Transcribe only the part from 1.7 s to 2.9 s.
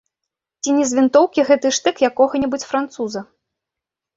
штык якога-небудзь